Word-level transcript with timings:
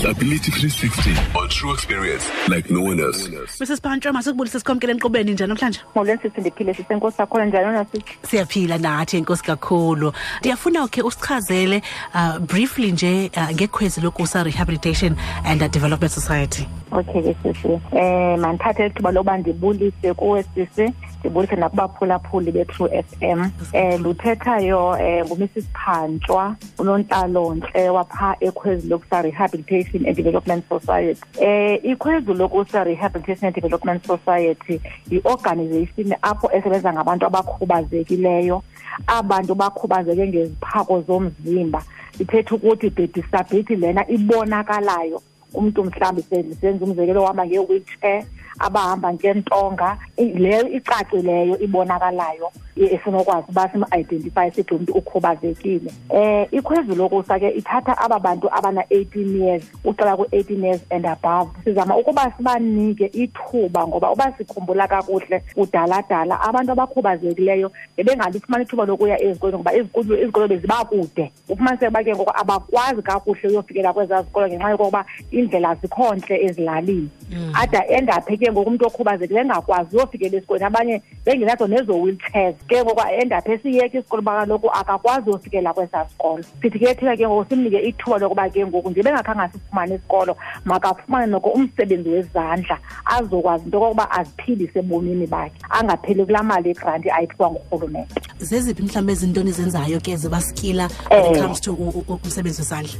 Disability 0.00 0.50
360 0.50 1.38
on 1.38 1.48
true 1.50 1.74
experience 1.74 2.24
like 2.48 2.70
no 2.70 2.80
one 2.80 2.98
else. 3.00 3.28
Mrs 3.60 3.82
Pancho 3.82 4.12
masikubulise 4.12 4.58
sikhomkele 4.58 4.92
emqobeni 4.92 5.32
njani 5.32 5.48
namhlanje? 5.48 5.80
Molweni 5.94 6.20
sithi 6.22 6.40
ndiphile 6.40 6.74
sisenkosi 6.74 7.16
sakhona 7.16 7.44
njalo 7.44 7.72
nasithi 7.72 8.18
siyaphila 8.22 8.78
nathi 8.78 9.16
enkosi 9.16 9.44
kakhulu. 9.44 10.12
Ndiyafuna 10.40 10.84
ukhe 10.84 11.02
usichazele 11.02 11.82
uh, 12.14 12.38
briefly 12.38 12.92
nje 12.92 13.30
uh, 13.36 13.50
ngekhwezi 13.50 14.00
lokusa 14.00 14.42
rehabilitation 14.44 15.16
and 15.44 15.62
uh, 15.62 15.68
development 15.68 16.12
society. 16.12 16.66
Okay 16.92 17.34
sisi 17.42 17.68
eh 17.92 18.38
mandithathe 18.38 18.86
ithuba 18.86 19.12
lokuba 19.12 19.38
ndibulise 19.38 20.14
kuwe 20.14 20.42
sisi 20.54 20.92
ndibulise 21.20 21.56
nakubaphulaphuli 21.56 22.52
be-true 22.52 22.88
f 22.92 23.06
m. 23.20 23.50
Eh 23.72 24.00
luthethayo 24.00 24.98
eh 24.98 25.24
ngumrs. 25.26 25.50
Phantshwa 25.72 26.56
unontlalontle 26.78 27.90
wapha 27.90 28.36
ekhwezi 28.40 28.88
lokusa 28.88 29.22
rehabilitation 29.22 30.06
and 30.06 30.16
development 30.16 30.64
society. 30.68 31.20
Eh 31.40 31.80
ikhwezi 31.84 32.34
lokusa 32.34 32.84
rehabilitation 32.84 33.46
and 33.46 33.54
development 33.54 34.06
society 34.06 34.80
yi-organization 35.10 36.14
apho 36.22 36.50
esebenza 36.52 36.92
ngabantu 36.92 37.26
abakhubazekileyo 37.26 38.62
abantu 39.06 39.54
bakhubazeke 39.54 40.28
ngeziphako 40.28 41.02
zomzimba. 41.02 41.82
Ithetha 42.18 42.54
ukuthi 42.54 42.90
the 42.90 43.06
disability 43.06 43.76
lena 43.76 44.08
ibonakalayo. 44.08 45.22
Umuntu 45.54 45.84
mhlawumbi 45.84 46.22
senza 46.60 46.84
umzekelo 46.84 47.22
wahamba 47.22 47.46
nge-wheelchair 47.46 48.24
abahamba 48.60 49.12
ngentonga 49.12 49.98
leyo 50.16 50.68
icacileyo 50.68 51.58
ibonakalayo. 51.58 52.52
Esinokwazi 52.76 53.46
uba 53.48 53.68
sim-identifye 53.68 54.50
sithi 54.50 54.74
umntu 54.74 54.92
ukhubazekile. 54.92 55.90
Um 56.10 56.46
ikhwezi 56.50 56.94
lokusa 56.94 57.38
ke 57.38 57.48
ithatha 57.50 57.98
aba 57.98 58.18
bantu 58.18 58.48
abana-eighteen 58.52 59.42
years 59.42 59.64
ucela 59.84 60.16
ku-eighteen 60.16 60.64
years 60.64 60.80
and 60.90 61.06
above. 61.06 61.50
Sizama 61.64 61.96
ukuba 61.96 62.32
sibanike 62.36 63.06
ithuba 63.06 63.86
ngoba 63.86 64.12
uba 64.12 64.32
sikhumbula 64.38 64.88
kakuhle 64.88 65.42
kudaladala 65.54 66.40
abantu 66.40 66.72
abakhubazekileyo 66.72 67.72
bebengalifumani 67.96 68.64
ithuba 68.64 68.84
lokuya 68.84 69.22
ezikolweni 69.22 69.58
ngoba 69.58 69.74
izikolo 69.74 70.22
izikolo 70.22 70.48
beziba 70.48 70.84
kude. 70.84 71.32
Ufumaniseke 71.48 71.88
uba 71.88 72.04
ke 72.04 72.14
ngoku 72.14 72.32
abakwazi 72.34 73.02
kakuhle 73.02 73.48
uyofikelela 73.48 73.92
kwezaa 73.92 74.22
zikolo 74.22 74.48
ngenxa 74.48 74.70
yokokuba 74.70 75.04
iindlela 75.32 75.74
zikho 75.74 76.14
ntle 76.14 76.44
ezilalini 76.44 77.08
ada 77.54 77.86
endaphe 77.86 78.36
ke 78.36 78.52
ngoku 78.52 78.70
umntu 78.70 78.86
okhubazekileyo 78.86 79.44
engakwazi 79.44 79.96
uyofikelela 79.96 80.36
esikolweni 80.36 80.66
abanye 80.66 81.02
bengenazo 81.24 81.66
nezo-wheelchairs 81.66 82.56
ke 82.70 82.84
ngoku 82.84 83.02
endaphe 83.22 83.58
siyeka 83.58 83.98
isikolo 83.98 84.22
uba 84.22 84.32
kaloku 84.40 84.70
akakwazi 84.70 85.30
uyofikelela 85.30 85.72
kwesaa 85.74 86.06
sikolo. 86.08 86.42
Sithi 86.62 86.78
ke 86.78 86.94
thina 86.94 87.16
ke 87.16 87.26
ngoku 87.26 87.44
simnike 87.50 87.78
ithuba 87.88 88.18
lokuba 88.18 88.48
ke 88.50 88.66
ngoku 88.66 88.90
nje 88.90 89.02
bengakhange 89.02 89.42
asifumane 89.42 89.94
isikolo 89.94 90.36
makafumane 90.64 91.26
noko 91.26 91.50
umsebenzi 91.50 92.08
wezandla 92.08 92.78
azokwazi 93.06 93.64
into 93.64 93.78
okokuba 93.78 94.10
aziphilise 94.10 94.78
ebomini 94.78 95.26
bakhe 95.26 95.52
angapheli 95.70 96.24
kulaa 96.24 96.42
mali 96.42 96.68
yegranti 96.68 97.10
ayiphiwa 97.10 97.50
ngurhulumente. 97.50 98.20
Zeziphi 98.38 98.82
mhlawumbi 98.82 99.12
ezintoni 99.12 99.50
izenzayo 99.50 100.00
ke 100.00 100.16
zibaskila 100.16 100.88
when 101.10 101.24
it 101.32 101.36
Eh. 101.36 101.42
comes 101.42 101.60
to 101.60 101.72
umsebenzi 101.72 102.60
wezandla 102.62 102.94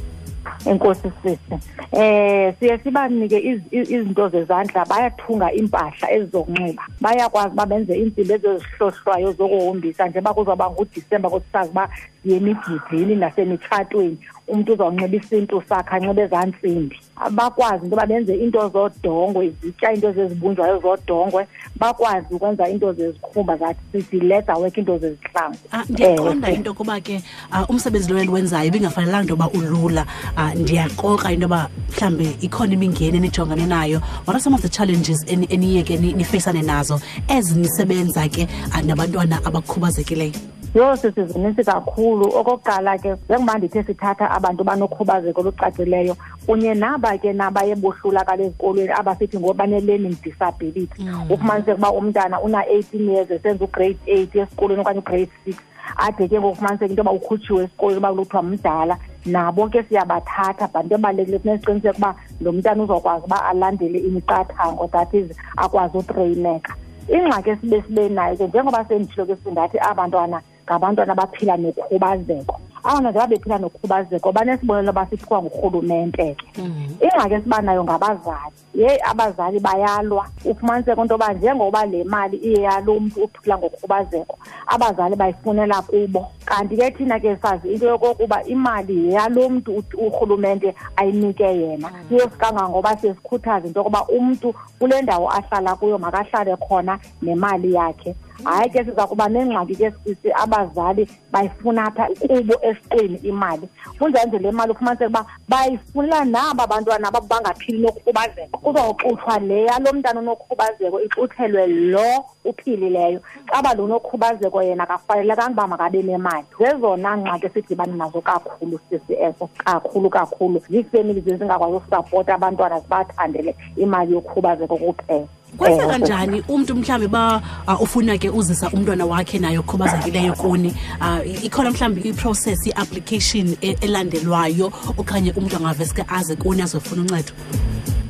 enkosi 0.65 1.11
sisi. 1.23 1.55
Eh 1.91 2.53
siye 2.59 2.77
sibanike 2.83 3.37
iz- 3.39 3.69
iz- 3.71 3.89
izinto 3.91 4.29
zezandla 4.29 4.85
bayathunga 4.85 5.51
impahla 5.51 6.11
ezizokunxiba 6.11 6.83
bayakwazi 7.01 7.53
uba 7.53 7.65
benze 7.65 7.93
iintsimbi 7.97 8.33
ezizihlohlwayo 8.33 9.31
zokuhombisa 9.31 10.07
njengoba 10.07 10.33
kuzoba 10.33 10.69
ngudisemba 10.69 11.29
kusisazi 11.29 11.69
uba 11.71 11.89
siye 12.23 12.37
emigidini 12.37 13.15
nasemitshatweni 13.15 14.17
umntu 14.47 14.73
uzawunxiba 14.73 15.17
isintu 15.17 15.63
sakhe 15.69 15.95
anxibe 15.95 16.21
ezaa 16.21 16.45
ntsimbi 16.45 16.97
bakwazi 17.31 17.83
into 17.85 17.95
yoba 17.95 18.05
benze 18.05 18.33
iinto 18.35 18.69
zodongwe 18.69 19.45
izitya 19.45 19.91
iinto 19.93 20.11
zezibunjwayo 20.11 20.79
zodongwe. 20.81 21.47
Bakwazi 21.79 22.33
ukwenza 22.33 22.69
iinto 22.69 22.93
zezikhumba 22.93 23.57
zathi 23.57 24.19
leather 24.19 24.55
work 24.57 24.77
iinto 24.77 24.97
zezihlangu. 24.97 25.57
Ah, 25.71 25.83
ndiyaqonda 25.89 26.49
into 26.51 26.69
yokuba 26.69 26.99
ke 27.01 27.21
ah, 27.51 27.65
umsebenzi 27.69 28.11
lo 28.13 28.19
endiwenzayo 28.19 28.67
ibingafanelanga 28.67 29.21
into 29.21 29.33
yoba 29.33 29.49
ulula. 29.49 30.05
Ah, 30.35 30.53
ndiyaqoqa 30.55 31.31
into 31.31 31.43
yoba 31.45 31.69
mhlawumbi 31.91 32.37
ikhona 32.41 32.73
imingeni 32.73 33.17
enijongane 33.17 33.65
nayo. 33.65 33.99
What 34.25 34.35
are 34.35 34.39
some 34.39 34.55
of 34.55 34.61
the 34.61 34.69
challenges 34.69 35.23
eni- 35.25 35.47
eniye 35.53 35.83
ke 35.83 35.97
ni- 35.97 36.13
nifeyisane 36.13 36.61
nazo 36.61 36.99
ezi 37.27 37.59
nisebenza 37.59 38.27
ke 38.29 38.47
nabantwana 38.85 39.39
abakhubazekileyo 39.45 40.33
yho 40.75 40.95
sisizinintsi 40.95 41.63
kakhulu. 41.63 42.25
Okokuqala 42.25 42.97
ke 42.97 43.15
njengoba 43.29 43.57
ndithe 43.57 43.83
sithatha 43.83 44.31
abantu 44.31 44.63
banokhubazeko 44.63 45.41
olucacileyo 45.41 46.15
kunye 46.45 46.73
naba 46.73 47.17
ke 47.17 47.33
nabaye 47.33 47.75
bohlulakala 47.75 48.43
ezikolweni 48.43 48.91
abasithi 48.91 49.39
ngoba 49.39 49.63
bane-learning 49.65 50.15
disability 50.23 51.03
ufumaniseke 51.29 51.77
uba 51.77 51.91
umntana 51.91 52.41
una-eighteen 52.41 53.09
years 53.09 53.31
esenza 53.31 53.65
ugrade 53.65 53.97
eight 54.05 54.35
esikolweni 54.35 54.81
okanye 54.81 54.99
ugrade 54.99 55.29
six. 55.45 55.57
Ade 55.97 56.27
ke 56.27 56.39
ngokufumaniseka 56.39 56.89
into 56.89 57.01
yoba 57.01 57.11
ukhutshiwe 57.11 57.63
esikolweni 57.63 57.99
uba 57.99 58.13
kuthiwa 58.13 58.43
mdala. 58.43 58.97
Nabo 59.25 59.67
ke 59.67 59.83
siyabathatha 59.83 60.71
but 60.71 60.83
into 60.83 60.95
ebalulekile 60.95 61.39
funesiqiniseka 61.39 61.97
uba 61.97 62.15
lo 62.41 62.51
mntana 62.51 62.83
uzokwazi 62.83 63.25
uba 63.25 63.45
alandele 63.45 63.99
imiqathango 63.99 64.87
that 64.87 65.13
is 65.13 65.37
akwazi 65.57 65.97
utreyineka 65.97 66.75
ingxaki 67.09 67.49
esibe 67.49 67.81
sibe 67.81 68.09
nayo 68.09 68.37
ke 68.37 68.47
njengoba 68.47 68.85
senditshilo 68.85 69.25
ke 69.25 69.35
sindathi 69.43 69.77
abantwana 69.79 70.41
ngabantwana 70.65 71.13
abaphila 71.13 71.57
nokhubazeko. 71.57 72.59
Abantwana 72.83 73.09
njengoba 73.09 73.27
bephila 73.27 73.57
nokhubazeko 73.57 74.31
banesibonelo 74.31 74.93
basiphiwa 74.93 75.41
ngurhulumente 75.43 76.35
ke. 76.35 76.61
Ingxaki 77.01 77.33
esiba 77.33 77.61
nayo 77.61 77.83
ngabazali 77.83 78.55
yeyi 78.73 78.99
abazali 79.03 79.59
bayalwa. 79.59 80.27
Ufumaniseke 80.45 81.01
into 81.01 81.13
yoba 81.13 81.33
njengoba 81.33 81.85
le 81.85 82.03
mali 82.03 82.37
iye 82.37 82.61
yalo 82.61 82.99
mntu 82.99 83.23
uphila 83.23 83.57
ngokhubazeko 83.57 84.37
abazali 84.67 85.15
bayifunela 85.15 85.81
kubo. 85.81 86.27
Kanti 86.45 86.77
ke 86.77 86.91
thina 86.91 87.19
ke 87.19 87.35
sazi 87.41 87.73
into 87.73 87.85
yokokuba 87.87 88.43
imali 88.43 89.07
yeyalo 89.07 89.49
mntu 89.49 89.71
ut- 89.77 89.97
urhulumente 89.97 90.75
ayinike 90.95 91.43
yena. 91.43 91.91
Siyosikanga 92.09 92.69
ngoba 92.69 92.97
siyesikhuthaza 92.97 93.67
into 93.67 93.79
yokuba 93.79 94.05
umntu 94.07 94.53
kule 94.79 95.01
ndawo 95.01 95.29
ahlala 95.31 95.75
kuyo 95.75 95.97
makahlale 95.97 96.55
khona 96.55 96.99
nemali 97.21 97.73
yakhe. 97.73 98.15
Hayi 98.43 98.69
ke 98.69 98.83
siza 98.85 99.07
kuba 99.07 99.29
nengxaki 99.29 99.75
ke 99.75 99.91
sisi 100.03 100.31
abazali 100.33 101.07
bayifuna 101.31 101.91
pha 101.91 102.07
kubo 102.19 102.55
esiqini 102.61 103.17
imali. 103.23 103.69
Kunjani 103.99 104.27
nje 104.27 104.39
le 104.39 104.51
mali 104.51 104.71
ufumaniseke 104.71 105.07
uba 105.07 105.25
bayifunela 105.49 106.25
naba 106.25 106.67
bantwana 106.67 107.07
aba 107.07 107.21
bangaphili 107.21 107.79
nokukhubazeko 107.79 108.57
kuzawuxuthwa 108.57 109.39
le 109.39 109.65
yalo 109.65 109.93
mntana 109.93 110.19
onokhubazeko 110.19 111.01
ixuthelwe 111.01 111.67
lo 111.67 112.25
uphilileyo. 112.45 113.19
Xaba 113.51 113.73
lo 113.73 113.87
nokhubazeko 113.87 114.63
yena 114.63 114.83
akafanelekanga 114.83 115.53
uba 115.53 115.67
makabe 115.67 116.01
nemali. 116.03 116.45
Zezona 116.59 117.17
ngxaki 117.17 117.49
sidibane 117.49 117.93
nazo 117.93 118.21
kakhulu 118.21 118.79
sisi 118.89 119.13
eso 119.13 119.49
kakhulu 119.57 120.09
kakhulu. 120.09 120.61
Ziifemeli 120.69 121.21
zezingakwazi 121.21 121.75
usapota 121.75 122.35
abantwana 122.35 122.79
zibathandele 122.79 123.55
imali 123.77 124.13
yokhubazeko 124.13 124.77
kuphela 124.77 125.27
kwenzeka 125.57 125.93
Eh, 125.93 125.99
njani 125.99 126.43
umntu 126.47 126.75
mhlawumbi 126.75 127.07
ba 127.07 127.41
uh, 127.67 127.81
ufuna 127.81 128.17
ke 128.17 128.29
uzisa 128.29 128.69
umntwana 128.69 129.05
wakhe 129.05 129.39
naye 129.39 129.57
okhubazekileyo 129.57 130.33
kuni? 130.33 130.73
Uh, 131.01 131.43
ikhona 131.45 131.71
mhlawumbi 131.71 132.09
iprocess 132.09 132.67
i-application 132.67 133.55
e- 133.61 133.77
elandelwayo 133.81 134.71
okanye 134.97 135.31
umntu 135.31 135.55
angaveske 135.57 136.05
aze 136.07 136.35
kuni 136.35 136.61
azofuna 136.61 137.01
uncedo? 137.01 137.31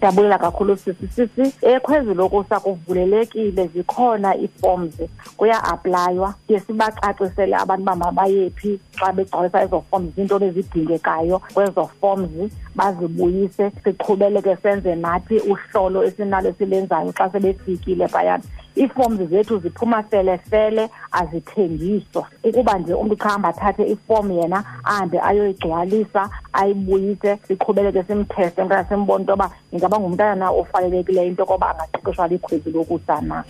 ndiyabulela 0.02 0.38
kakhulu 0.38 0.78
sisi 0.78 1.08
sisi 1.08 1.54
ekhwezilo 1.62 2.14
lokusa 2.14 2.60
kuvulelekile 2.60 3.68
zikhona 3.68 4.36
ii-forms 4.38 4.96
kuya-aplaywa 5.38 6.34
ndiye 6.46 6.60
sibacacisele 6.60 7.56
abantu 7.56 7.84
uba 7.84 7.96
mabayephi 7.96 8.80
xa 8.98 9.14
begcwalisa 9.14 9.64
ezo 9.64 9.84
forms 9.90 10.16
ziintoni 10.16 10.46
ezidingekayo 10.46 11.42
kwezo 11.54 11.90
forms 12.02 12.52
bazibuyise 12.76 13.72
siqhubeleke 13.84 14.56
senze 14.64 14.96
nathi 14.96 15.36
uhlolo 15.52 16.04
esinalo 16.04 16.54
silenzayo 16.58 17.12
xa 17.18 17.30
sebefikile 17.30 18.08
phayana. 18.08 18.44
Iifoms 18.78 19.30
zethu 19.30 19.60
ziphuma 19.60 20.04
felefele 20.04 20.90
azithengiswa 21.12 22.28
ukuba 22.44 22.78
nje 22.78 22.94
umntu 22.94 23.16
xa 23.18 23.30
hamba 23.30 23.50
athathe 23.50 23.84
ifom 23.92 24.32
yena 24.32 24.64
ahambe 24.84 25.20
ayoyigcwalisa 25.20 26.30
ayibuyise 26.54 27.38
siqhubeleke 27.48 28.04
simtheste 28.04 28.64
mntana 28.64 28.86
simbona 28.90 29.20
into 29.22 29.32
yoba 29.32 29.50
ingaba 29.72 30.00
ngumntana 30.00 30.50
ofanelekileyo 30.50 31.28
into 31.28 31.42
yokoba 31.42 31.70
angaqeqeshwa 31.70 32.28
likhwezi 32.28 32.72
lokusa 32.72 33.22
na 33.22 33.44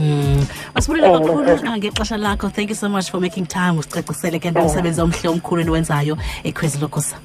Mm. 0.00 0.46
Masibulele 0.74 1.06
Ewe, 1.08 1.20
kakhulu 1.20 1.48
ewe. 1.48 1.60
ah, 1.68 1.78
ngexesha 1.78 2.16
lakho. 2.16 2.48
Thank 2.50 2.68
you 2.68 2.74
so 2.76 2.88
much 2.88 3.10
for 3.10 3.18
making 3.20 3.46
time 3.46 3.78
usicacisele 3.78 4.38
ke 4.38 4.52
ngomsebenzi 4.52 5.00
omhle 5.00 5.28
omkhulu 5.28 5.60
eniwenzayo 5.60 6.16
ekhwezi 6.44 6.78
lokusa. 6.78 7.16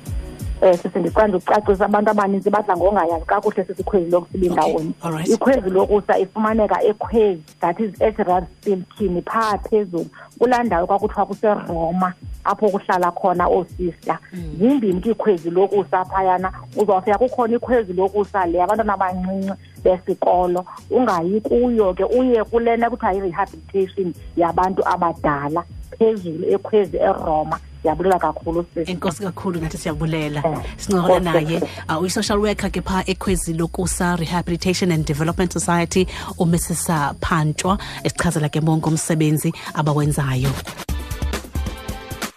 Um 0.61 0.73
sisindicanda 0.73 1.37
ukucacisa 1.37 1.85
abantu 1.85 2.11
abaninzi 2.11 2.49
badla 2.49 2.77
ngongayazi 2.77 3.25
kakuhle 3.25 3.63
sisikhwezi 3.65 4.11
lokusibi 4.11 4.45
indawoni 4.47 4.93
ikhwezi 5.25 5.69
lokusa 5.69 6.17
ifumaneka 6.17 6.83
ekhwezi 6.83 7.41
that 7.59 7.79
is 7.79 8.01
esirastilkini 8.01 9.21
phaa 9.21 9.57
phezulu. 9.57 10.05
Kulaa 10.39 10.63
ndawo 10.63 10.87
kwakuthiwa 10.87 11.25
kuseroma 11.25 12.13
apho 12.43 12.69
kuhlala 12.69 13.11
khona 13.11 13.47
oosista. 13.47 14.19
Zimbini 14.57 15.01
ke 15.01 15.11
ikhwezi 15.11 15.49
lokusa 15.49 16.05
phayana 16.05 16.51
uzawufika 16.77 17.17
kukhona 17.17 17.55
ikhwezi 17.55 17.93
lokusa 17.93 18.45
le 18.45 18.61
abantwana 18.63 18.93
abancinci 18.93 19.53
besikolo. 19.83 20.65
Ungayi 20.89 21.41
kuyo 21.41 21.93
ke 21.93 22.03
uye 22.03 22.43
kulena 22.43 22.89
kuthiwa 22.89 23.13
yi-rehabilitation 23.13 24.13
yabantu 24.37 24.81
abadala 24.87 25.63
phezulu 25.97 26.45
ekhwezi 26.49 26.97
eroma 26.97 27.59
ndiyabulela 27.81 28.19
kakhulu 28.19 28.66
sisi 28.74 28.92
enkosi 28.92 29.24
kakhulu 29.24 29.62
nathi 29.62 29.78
siyabulela. 29.78 30.44
Eh, 30.45 30.60
sincokola 30.78 31.19
naye. 31.19 31.62
Uh, 31.89 32.01
uyi-social 32.01 32.39
worker 32.39 32.69
ke 32.72 32.81
phaa 32.81 33.04
ekhwezi 33.07 33.54
lokusa 33.54 34.16
rehabilitation 34.16 34.92
and 34.92 35.06
development 35.06 35.51
society 35.54 36.07
umrs. 36.38 36.88
Phantshwa 37.22 37.78
esichazela 38.04 38.50
ke 38.50 38.62
bonke 38.62 38.88
umsebenzi 38.88 39.54
abawenzayo. 39.74 40.50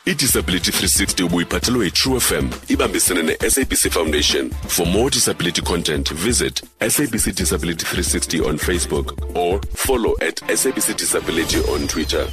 Idisability 0.06 0.70
360 0.70 1.24
ubuyiphathelwe 1.24 1.84
yitrue 1.84 2.20
fm 2.20 2.48
ibambisene 2.68 3.22
ne-sabc 3.22 3.90
foundation. 3.90 4.50
For 4.68 4.86
more 4.86 5.10
disability 5.10 5.62
content 5.62 6.12
visit 6.12 6.62
sabc 6.80 7.32
disability 7.34 7.84
360 7.86 8.40
on 8.40 8.58
facebook 8.58 9.12
or 9.34 9.60
follow 9.74 10.14
at 10.20 10.36
sabc 10.46 10.94
disability 10.96 11.58
on 11.72 11.88
twitter 11.88 12.26